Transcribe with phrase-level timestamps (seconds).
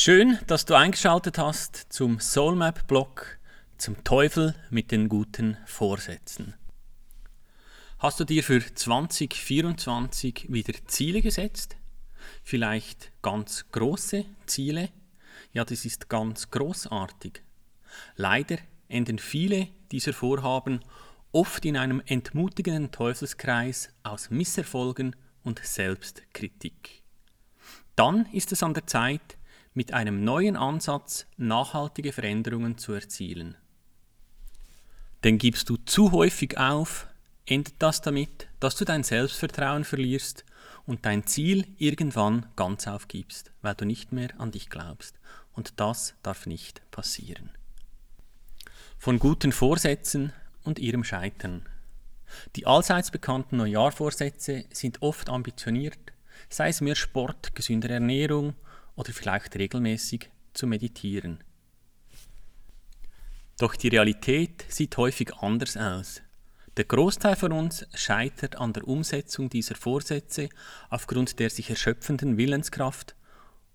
[0.00, 3.36] Schön, dass du eingeschaltet hast zum Soulmap-Blog
[3.78, 6.54] zum Teufel mit den guten Vorsätzen.
[7.98, 11.76] Hast du dir für 2024 wieder Ziele gesetzt?
[12.44, 14.90] Vielleicht ganz große Ziele?
[15.52, 17.42] Ja, das ist ganz großartig.
[18.14, 20.78] Leider enden viele dieser Vorhaben
[21.32, 27.02] oft in einem entmutigenden Teufelskreis aus Misserfolgen und Selbstkritik.
[27.96, 29.37] Dann ist es an der Zeit,
[29.74, 33.56] mit einem neuen Ansatz nachhaltige Veränderungen zu erzielen.
[35.24, 37.06] Denn gibst du zu häufig auf,
[37.46, 40.44] endet das damit, dass du dein Selbstvertrauen verlierst
[40.86, 45.18] und dein Ziel irgendwann ganz aufgibst, weil du nicht mehr an dich glaubst.
[45.52, 47.50] Und das darf nicht passieren.
[48.96, 50.32] Von guten Vorsätzen
[50.64, 51.66] und ihrem Scheitern.
[52.56, 55.98] Die allseits bekannten Neujahrvorsätze sind oft ambitioniert,
[56.48, 58.54] sei es mehr Sport, gesündere Ernährung
[58.98, 61.44] oder vielleicht regelmäßig zu meditieren.
[63.58, 66.20] Doch die Realität sieht häufig anders aus.
[66.76, 70.48] Der Großteil von uns scheitert an der Umsetzung dieser Vorsätze
[70.90, 73.14] aufgrund der sich erschöpfenden Willenskraft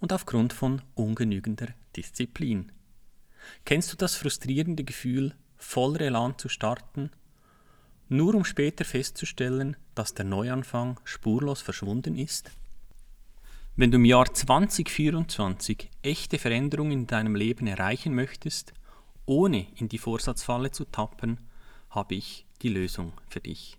[0.00, 2.72] und aufgrund von ungenügender Disziplin.
[3.64, 7.10] Kennst du das frustrierende Gefühl, voller Elan zu starten,
[8.08, 12.50] nur um später festzustellen, dass der Neuanfang spurlos verschwunden ist?
[13.80, 18.74] Wenn du im Jahr 2024 echte Veränderungen in deinem Leben erreichen möchtest,
[19.24, 21.38] ohne in die Vorsatzfalle zu tappen,
[21.88, 23.78] habe ich die Lösung für dich.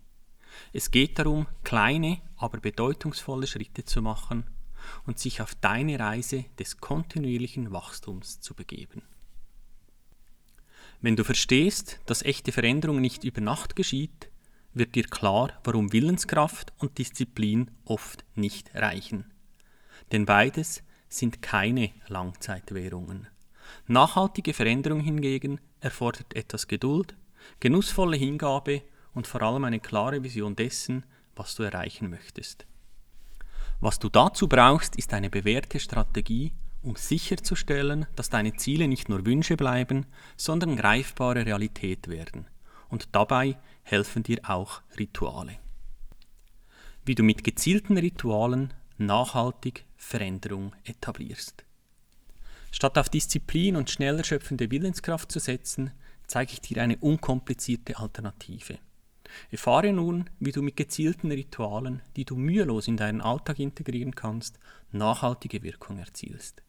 [0.73, 4.45] Es geht darum, kleine, aber bedeutungsvolle Schritte zu machen
[5.05, 9.03] und sich auf deine Reise des kontinuierlichen Wachstums zu begeben.
[11.01, 14.31] Wenn du verstehst, dass echte Veränderung nicht über Nacht geschieht,
[14.73, 19.30] wird dir klar, warum Willenskraft und Disziplin oft nicht reichen
[20.11, 23.27] denn beides sind keine Langzeitwährungen.
[23.87, 27.15] Nachhaltige Veränderung hingegen erfordert etwas Geduld,
[27.59, 31.03] genussvolle Hingabe und vor allem eine klare Vision dessen,
[31.35, 32.65] was du erreichen möchtest.
[33.79, 39.25] Was du dazu brauchst, ist eine bewährte Strategie, um sicherzustellen, dass deine Ziele nicht nur
[39.25, 40.05] Wünsche bleiben,
[40.37, 42.47] sondern greifbare Realität werden.
[42.89, 45.57] Und dabei helfen dir auch Rituale.
[47.05, 51.63] Wie du mit gezielten Ritualen nachhaltig Veränderung etablierst.
[52.71, 55.91] Statt auf Disziplin und schnell erschöpfende Willenskraft zu setzen,
[56.27, 58.79] zeige ich dir eine unkomplizierte Alternative.
[59.51, 64.59] Erfahre nun, wie du mit gezielten Ritualen, die du mühelos in deinen Alltag integrieren kannst,
[64.91, 66.63] nachhaltige Wirkung erzielst.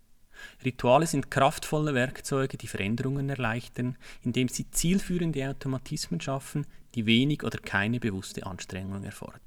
[0.64, 7.58] Rituale sind kraftvolle Werkzeuge, die Veränderungen erleichtern, indem sie zielführende Automatismen schaffen, die wenig oder
[7.58, 9.40] keine bewusste Anstrengung erfordern.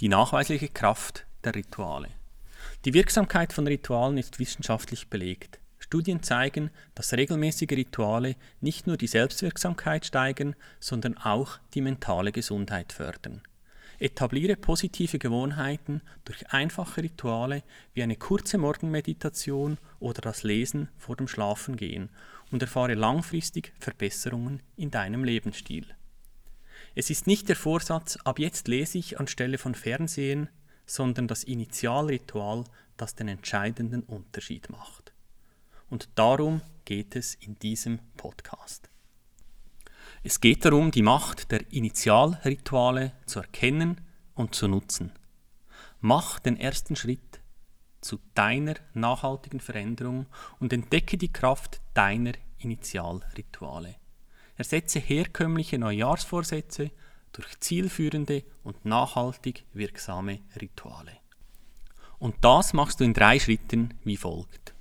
[0.00, 2.08] Die nachweisliche Kraft der Rituale.
[2.86, 5.60] Die Wirksamkeit von Ritualen ist wissenschaftlich belegt.
[5.78, 12.94] Studien zeigen, dass regelmäßige Rituale nicht nur die Selbstwirksamkeit steigern, sondern auch die mentale Gesundheit
[12.94, 13.42] fördern.
[13.98, 21.28] Etabliere positive Gewohnheiten durch einfache Rituale wie eine kurze Morgenmeditation oder das Lesen vor dem
[21.28, 22.08] Schlafengehen
[22.50, 25.84] und erfahre langfristig Verbesserungen in deinem Lebensstil.
[26.94, 30.48] Es ist nicht der Vorsatz, ab jetzt lese ich anstelle von Fernsehen,
[30.90, 32.64] sondern das Initialritual,
[32.96, 35.12] das den entscheidenden Unterschied macht.
[35.88, 38.90] Und darum geht es in diesem Podcast.
[40.24, 44.00] Es geht darum, die Macht der Initialrituale zu erkennen
[44.34, 45.12] und zu nutzen.
[46.00, 47.40] Mach den ersten Schritt
[48.00, 50.26] zu deiner nachhaltigen Veränderung
[50.58, 53.94] und entdecke die Kraft deiner Initialrituale.
[54.56, 56.90] Ersetze herkömmliche Neujahrsvorsätze
[57.32, 61.12] durch zielführende und nachhaltig wirksame Rituale.
[62.18, 64.74] Und das machst du in drei Schritten wie folgt.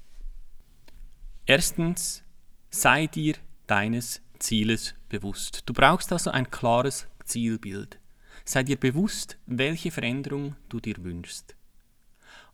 [1.46, 2.24] Erstens,
[2.70, 5.64] sei dir deines Zieles bewusst.
[5.66, 8.00] Du brauchst also ein klares Zielbild.
[8.46, 11.56] Sei dir bewusst, welche Veränderung du dir wünschst.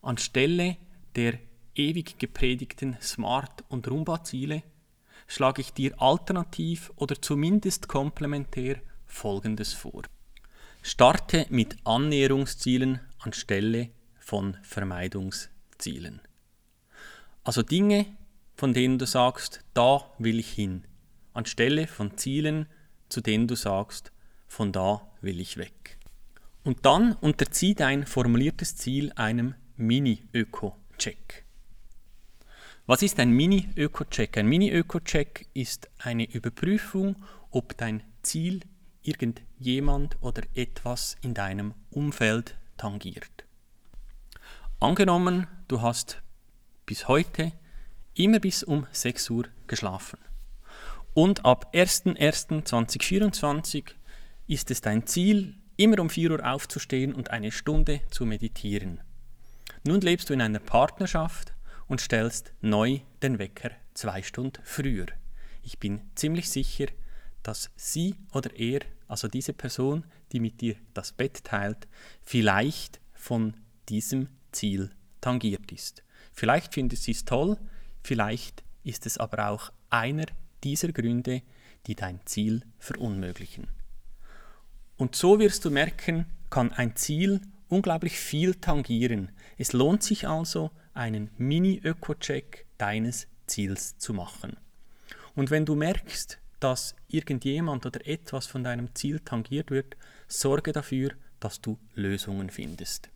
[0.01, 0.77] Anstelle
[1.15, 1.39] der
[1.73, 4.63] ewig gepredigten Smart- und Rumba-Ziele
[5.27, 8.81] schlage ich dir alternativ oder zumindest komplementär
[9.15, 10.03] Folgendes vor.
[10.83, 13.89] Starte mit Annäherungszielen anstelle
[14.19, 16.21] von Vermeidungszielen.
[17.43, 18.05] Also Dinge,
[18.55, 20.83] von denen du sagst, da will ich hin,
[21.33, 22.67] anstelle von Zielen,
[23.07, 24.11] zu denen du sagst,
[24.47, 25.97] von da will ich weg.
[26.65, 31.45] Und dann unterzieh dein formuliertes Ziel einem Mini-Öko-Check.
[32.85, 34.37] Was ist ein Mini-Öko-Check?
[34.37, 37.15] Ein Mini-Öko-Check ist eine Überprüfung,
[37.49, 38.59] ob dein Ziel
[39.07, 43.45] irgendjemand oder etwas in deinem Umfeld tangiert.
[44.79, 46.21] Angenommen, du hast
[46.85, 47.53] bis heute
[48.13, 50.19] immer bis um 6 Uhr geschlafen.
[51.13, 53.91] Und ab 01.01.2024
[54.47, 58.99] ist es dein Ziel, immer um 4 Uhr aufzustehen und eine Stunde zu meditieren.
[59.85, 61.53] Nun lebst du in einer Partnerschaft
[61.87, 65.05] und stellst neu den Wecker zwei Stunden früher.
[65.63, 66.87] Ich bin ziemlich sicher,
[67.47, 71.87] dass sie oder er, also diese Person, die mit dir das Bett teilt,
[72.23, 73.55] vielleicht von
[73.87, 74.89] diesem Ziel
[75.21, 76.03] tangiert ist.
[76.33, 77.57] Vielleicht findet sie es toll,
[78.03, 80.25] vielleicht ist es aber auch einer
[80.63, 81.43] dieser Gründe,
[81.85, 83.67] die dein Ziel verunmöglichen.
[84.97, 89.31] Und so wirst du merken, kann ein Ziel unglaublich viel tangieren.
[89.57, 94.57] Es lohnt sich also, einen Mini-Öko-Check deines Ziels zu machen.
[95.35, 99.97] Und wenn du merkst, dass irgendjemand oder etwas von deinem Ziel tangiert wird,
[100.27, 103.09] sorge dafür, dass du Lösungen findest.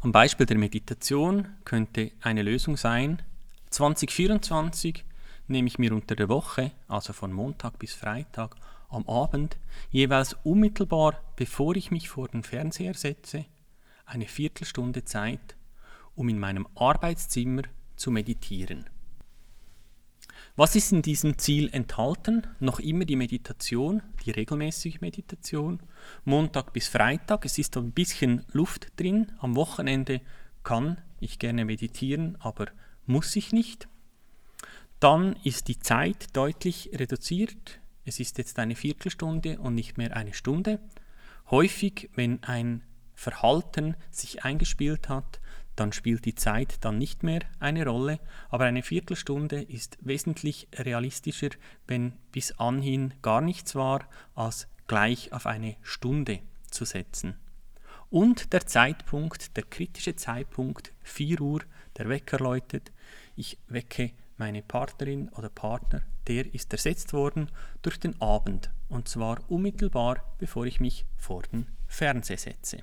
[0.00, 3.22] Am Beispiel der Meditation könnte eine Lösung sein,
[3.70, 5.04] 2024
[5.48, 8.56] nehme ich mir unter der Woche, also von Montag bis Freitag,
[8.88, 9.56] am Abend,
[9.90, 13.46] jeweils unmittelbar bevor ich mich vor den Fernseher setze,
[14.04, 15.56] eine Viertelstunde Zeit,
[16.14, 17.62] um in meinem Arbeitszimmer
[17.96, 18.84] zu meditieren.
[20.54, 22.46] Was ist in diesem Ziel enthalten?
[22.60, 25.80] Noch immer die Meditation, die regelmäßige Meditation,
[26.26, 27.46] Montag bis Freitag.
[27.46, 29.32] Es ist ein bisschen Luft drin.
[29.38, 30.20] Am Wochenende
[30.62, 32.66] kann ich gerne meditieren, aber
[33.06, 33.88] muss ich nicht.
[35.00, 37.80] Dann ist die Zeit deutlich reduziert.
[38.04, 40.80] Es ist jetzt eine Viertelstunde und nicht mehr eine Stunde.
[41.50, 42.82] Häufig, wenn ein
[43.14, 45.40] Verhalten sich eingespielt hat,
[45.76, 48.20] dann spielt die Zeit dann nicht mehr eine Rolle,
[48.50, 51.50] aber eine Viertelstunde ist wesentlich realistischer,
[51.86, 56.40] wenn bis anhin gar nichts war, als gleich auf eine Stunde
[56.70, 57.36] zu setzen.
[58.10, 61.60] Und der Zeitpunkt, der kritische Zeitpunkt, 4 Uhr,
[61.96, 62.92] der Wecker läutet,
[63.36, 69.40] ich wecke meine Partnerin oder Partner, der ist ersetzt worden durch den Abend, und zwar
[69.48, 72.82] unmittelbar bevor ich mich vor den Fernseher setze.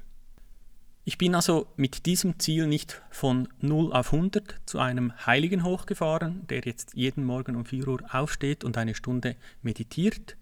[1.10, 6.46] Ich bin also mit diesem Ziel nicht von 0 auf 100 zu einem Heiligen hochgefahren,
[6.50, 10.38] der jetzt jeden Morgen um 4 Uhr aufsteht und eine Stunde meditiert.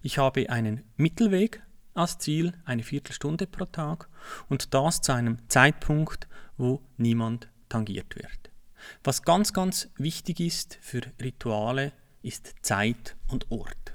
[0.00, 1.60] Ich habe einen Mittelweg
[1.92, 4.08] als Ziel, eine Viertelstunde pro Tag
[4.48, 8.50] und das zu einem Zeitpunkt, wo niemand tangiert wird.
[9.04, 11.92] Was ganz, ganz wichtig ist für Rituale,
[12.22, 13.92] ist Zeit und Ort.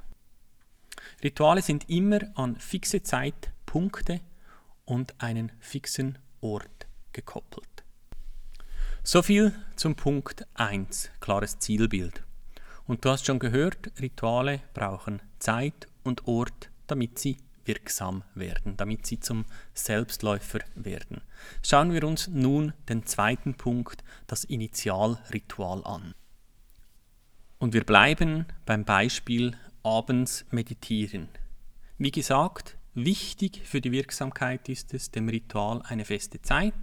[1.24, 4.22] Rituale sind immer an fixe Zeitpunkte
[4.92, 7.86] und einen fixen Ort gekoppelt.
[9.04, 12.22] Soviel zum Punkt 1, klares Zielbild.
[12.88, 19.06] Und du hast schon gehört, Rituale brauchen Zeit und Ort, damit sie wirksam werden, damit
[19.06, 21.22] sie zum Selbstläufer werden.
[21.64, 26.14] Schauen wir uns nun den zweiten Punkt, das Initialritual an.
[27.60, 31.30] Und wir bleiben beim Beispiel abends meditieren.
[31.98, 36.74] Wie gesagt, Wichtig für die Wirksamkeit ist es, dem Ritual eine feste Zeit,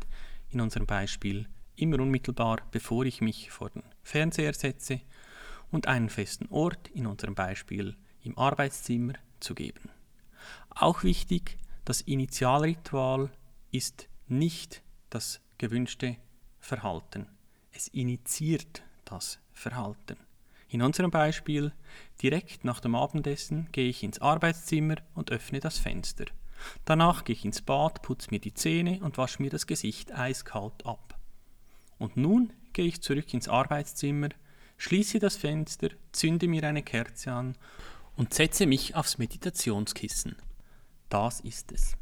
[0.50, 1.46] in unserem Beispiel
[1.76, 5.00] immer unmittelbar bevor ich mich vor den Fernseher setze,
[5.70, 9.90] und einen festen Ort, in unserem Beispiel im Arbeitszimmer, zu geben.
[10.70, 13.30] Auch wichtig, das Initialritual
[13.70, 16.16] ist nicht das gewünschte
[16.58, 17.26] Verhalten.
[17.72, 20.16] Es initiiert das Verhalten.
[20.70, 21.72] In unserem Beispiel,
[22.22, 26.26] direkt nach dem Abendessen gehe ich ins Arbeitszimmer und öffne das Fenster.
[26.84, 30.84] Danach gehe ich ins Bad, putze mir die Zähne und wasche mir das Gesicht eiskalt
[30.84, 31.18] ab.
[31.98, 34.28] Und nun gehe ich zurück ins Arbeitszimmer,
[34.76, 37.56] schließe das Fenster, zünde mir eine Kerze an
[38.16, 40.36] und setze mich aufs Meditationskissen.
[41.08, 41.96] Das ist es.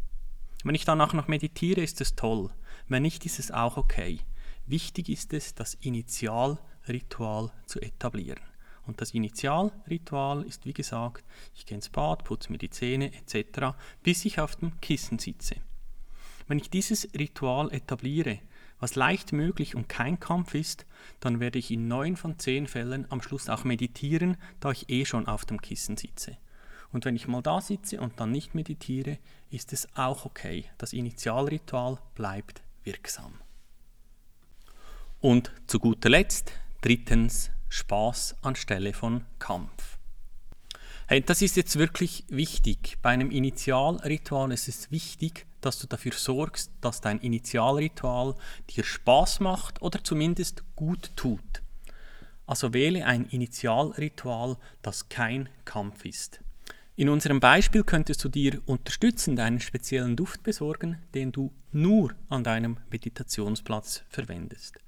[0.64, 2.50] Wenn ich danach noch meditiere, ist es toll.
[2.88, 4.20] Wenn nicht, ist es auch okay.
[4.66, 8.40] Wichtig ist es, das Initialritual zu etablieren.
[8.86, 11.24] Und das Initialritual ist wie gesagt,
[11.54, 15.56] ich gehe ins Bad, putze mir die Zähne etc., bis ich auf dem Kissen sitze.
[16.46, 18.38] Wenn ich dieses Ritual etabliere,
[18.78, 20.86] was leicht möglich und kein Kampf ist,
[21.20, 25.04] dann werde ich in neun von zehn Fällen am Schluss auch meditieren, da ich eh
[25.04, 26.36] schon auf dem Kissen sitze.
[26.92, 29.18] Und wenn ich mal da sitze und dann nicht meditiere,
[29.50, 30.66] ist es auch okay.
[30.78, 33.40] Das Initialritual bleibt wirksam.
[35.20, 36.52] Und zu guter Letzt,
[36.82, 39.98] drittens, Spaß anstelle von Kampf.
[41.08, 42.98] Hey, das ist jetzt wirklich wichtig.
[43.00, 48.34] Bei einem Initialritual ist es wichtig, dass du dafür sorgst, dass dein Initialritual
[48.70, 51.62] dir Spaß macht oder zumindest gut tut.
[52.46, 56.40] Also wähle ein Initialritual, das kein Kampf ist.
[56.94, 62.42] In unserem Beispiel könntest du dir unterstützend einen speziellen Duft besorgen, den du nur an
[62.42, 64.78] deinem Meditationsplatz verwendest.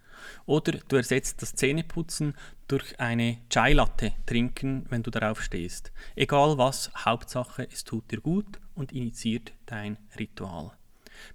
[0.47, 2.35] Oder du ersetzt das Zähneputzen
[2.67, 5.93] durch eine Chai Latte trinken, wenn du darauf stehst.
[6.17, 10.73] Egal was, Hauptsache, es tut dir gut und initiiert dein Ritual.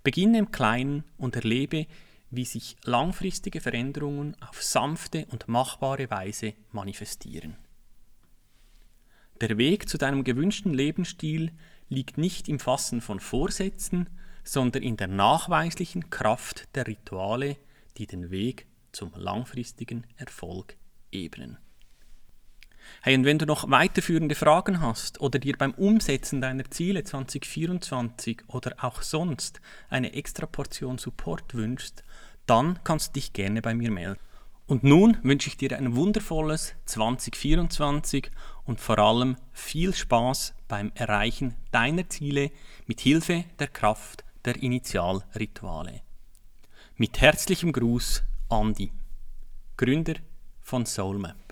[0.04, 1.88] Beginne im Kleinen und erlebe,
[2.32, 7.56] wie sich langfristige Veränderungen auf sanfte und machbare Weise manifestieren.
[9.42, 11.52] Der Weg zu deinem gewünschten Lebensstil
[11.90, 14.10] liegt nicht im Fassen von Vorsätzen,
[14.44, 17.58] sondern in der nachweislichen Kraft der Rituale,
[17.98, 20.78] die den Weg zum langfristigen Erfolg
[21.12, 21.58] ebnen.
[23.02, 28.44] Hey, und wenn du noch weiterführende Fragen hast oder dir beim Umsetzen deiner Ziele 2024
[28.48, 32.04] oder auch sonst eine extra Portion Support wünschst,
[32.46, 34.20] dann kannst du dich gerne bei mir melden.
[34.66, 38.32] Und nun wünsche ich dir ein wundervolles 2024
[38.64, 42.52] und vor allem viel Spaß beim Erreichen deiner Ziele
[42.86, 46.02] mit Hilfe der Kraft der Initialrituale.
[46.96, 48.92] Mit herzlichem Gruß, Andi,
[49.78, 50.16] Gründer
[50.62, 51.43] von Soulmap.